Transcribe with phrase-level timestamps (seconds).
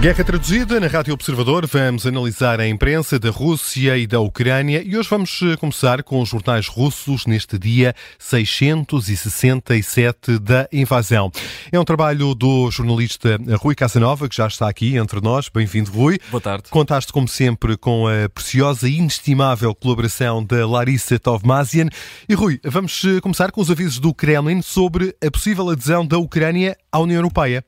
[0.00, 4.96] Guerra traduzida na Rádio Observador, vamos analisar a imprensa da Rússia e da Ucrânia e
[4.96, 11.30] hoje vamos eh, começar com os jornais russos neste dia 667 da invasão.
[11.70, 15.50] É um trabalho do jornalista Rui Casanova, que já está aqui entre nós.
[15.50, 16.18] Bem-vindo, Rui.
[16.30, 16.70] Boa tarde.
[16.70, 21.90] Contaste, como sempre, com a preciosa e inestimável colaboração da Larissa Tovmazian.
[22.26, 26.16] E, Rui, vamos eh, começar com os avisos do Kremlin sobre a possível adesão da
[26.16, 27.62] Ucrânia à União Europeia.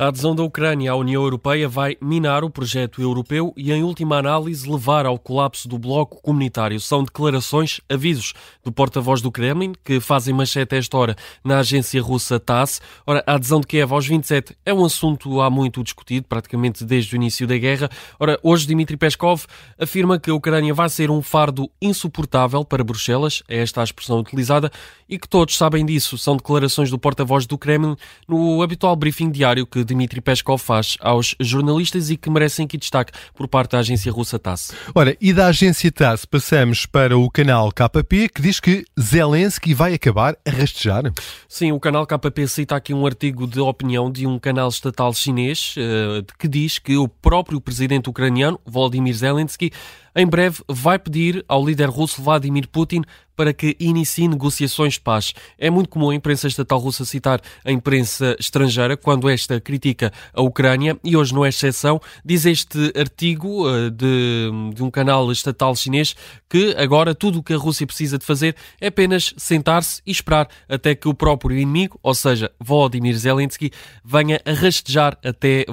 [0.00, 4.16] A adesão da Ucrânia à União Europeia vai minar o projeto europeu e, em última
[4.16, 6.80] análise, levar ao colapso do bloco comunitário.
[6.80, 8.32] São declarações, avisos
[8.64, 12.80] do porta-voz do Kremlin, que fazem manchete a esta hora na agência russa TASS.
[13.06, 17.14] Ora, a adesão de Kiev aos 27 é um assunto há muito discutido, praticamente desde
[17.14, 17.90] o início da guerra.
[18.18, 19.44] Ora, hoje Dmitry Peskov
[19.78, 24.18] afirma que a Ucrânia vai ser um fardo insuportável para Bruxelas, é esta a expressão
[24.18, 24.72] utilizada,
[25.06, 26.16] e que todos sabem disso.
[26.16, 31.34] São declarações do porta-voz do Kremlin no habitual briefing diário que Dmitry Peskov faz aos
[31.40, 34.72] jornalistas e que merecem aqui destaque por parte da agência russa TASS.
[34.94, 39.94] Ora, e da agência TASS passamos para o canal KP, que diz que Zelensky vai
[39.94, 41.12] acabar a rastejar.
[41.48, 45.74] Sim, o canal KP cita aqui um artigo de opinião de um canal estatal chinês
[45.76, 49.72] uh, que diz que o próprio presidente ucraniano, Volodymyr Zelensky,
[50.14, 53.02] em breve vai pedir ao líder russo Vladimir Putin
[53.40, 55.32] para que inicie negociações de paz.
[55.58, 60.42] É muito comum a imprensa estatal russa citar a imprensa estrangeira quando esta critica a
[60.42, 61.98] Ucrânia e hoje não é exceção.
[62.22, 66.14] Diz este artigo uh, de, de um canal estatal chinês
[66.50, 70.46] que agora tudo o que a Rússia precisa de fazer é apenas sentar-se e esperar
[70.68, 73.70] até que o próprio inimigo, ou seja, Volodymyr Zelensky,
[74.04, 75.64] venha a rastejar até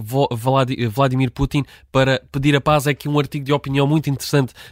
[0.89, 2.88] Vladimir Putin para pedir a paz.
[2.88, 4.27] É aqui um artigo de opinião muito interessante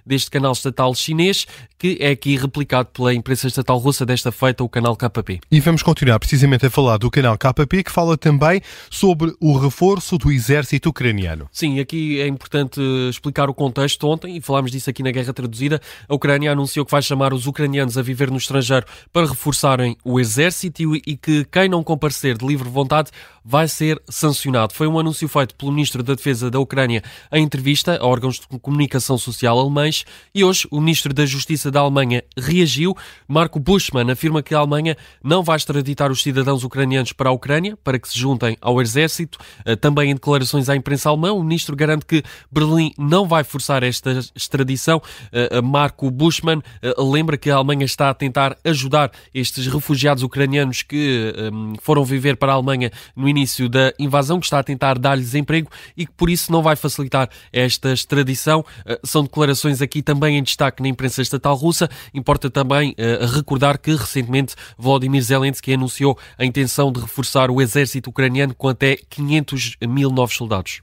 [0.06, 1.46] deste canal estatal chinês
[1.78, 5.42] que é aqui replicado pela imprensa estatal russa, desta feita o canal KP.
[5.52, 10.18] E vamos continuar precisamente a falar do canal KP, que fala também sobre o reforço
[10.18, 11.48] do exército ucraniano.
[11.52, 12.80] Sim, aqui é importante
[13.10, 14.08] explicar o contexto.
[14.08, 17.46] Ontem, e falámos disso aqui na Guerra Traduzida, a Ucrânia anunciou que vai chamar os
[17.46, 22.46] ucranianos a viver no estrangeiro para reforçarem o exército e que quem não comparecer de
[22.48, 23.12] livre vontade
[23.44, 24.74] vai ser sancionado.
[24.74, 28.48] Foi um anúncio feito pelo Ministro da Defesa da Ucrânia em entrevista a órgãos de
[28.60, 32.96] comunicação social alemães e hoje o Ministro da Justiça da Alemanha reagiu.
[33.28, 37.78] Marco Buschmann afirma que a Alemanha não vai extraditar os cidadãos ucranianos para a Ucrânia
[37.84, 39.38] para que se juntem ao exército.
[39.66, 43.84] Eh, também em declarações à imprensa alemã, o Ministro garante que Berlim não vai forçar
[43.84, 45.02] esta extradição.
[45.32, 50.82] Eh, Marco Buschmann eh, lembra que a Alemanha está a tentar ajudar estes refugiados ucranianos
[50.82, 51.34] que
[51.82, 55.70] foram viver para a Alemanha no início da invasão, que está a tentar dar-lhes emprego
[55.96, 58.66] e que por isso não vai facilitar esta extradição.
[58.86, 61.90] Eh, são declarações aqui também em destaque na imprensa estatal russa.
[62.14, 68.10] Importa também uh, recordar que recentemente Volodymyr Zelensky anunciou a intenção de reforçar o exército
[68.10, 70.82] ucraniano com até 500 mil novos soldados.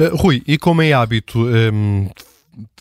[0.00, 2.10] Uh, Rui, e como é hábito, um, ehm,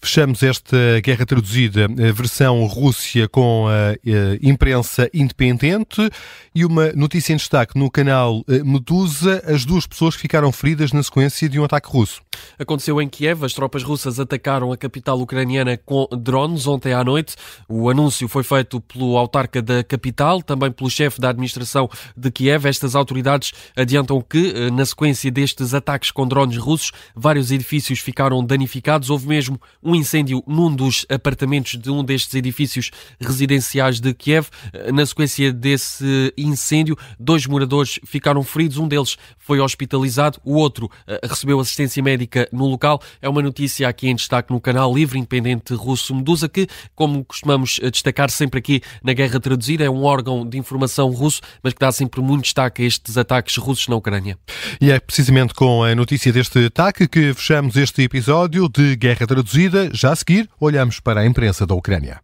[0.01, 3.95] Fechamos esta guerra traduzida, versão Rússia com a, a,
[4.41, 6.09] imprensa independente
[6.55, 10.93] e uma notícia em destaque no canal eh, Medusa, as duas pessoas que ficaram feridas
[10.93, 12.21] na sequência de um ataque russo.
[12.57, 17.35] Aconteceu em Kiev, as tropas russas atacaram a capital ucraniana com drones ontem à noite.
[17.67, 22.67] O anúncio foi feito pelo autarca da capital, também pelo chefe da administração de Kiev.
[22.67, 28.43] Estas autoridades adiantam que, eh, na sequência destes ataques com drones russos, vários edifícios ficaram
[28.43, 29.09] danificados.
[29.09, 34.47] Houve mesmo um incêndio num dos apartamentos de um destes edifícios residenciais de Kiev.
[34.93, 41.19] Na sequência desse incêndio, dois moradores ficaram feridos, um deles foi hospitalizado, o outro eh,
[41.23, 43.01] recebeu assistência médica no local.
[43.21, 47.79] É uma notícia aqui em destaque no canal Livre Independente Russo Medusa, que, como costumamos
[47.81, 51.79] eh, destacar sempre aqui na Guerra Traduzida, é um órgão de informação russo, mas que
[51.79, 54.37] dá sempre muito destaque a estes ataques russos na Ucrânia.
[54.79, 59.48] E é precisamente com a notícia deste ataque que fechamos este episódio de Guerra Traduzida.
[59.93, 62.21] Já a seguir, olhamos para a imprensa da Ucrânia.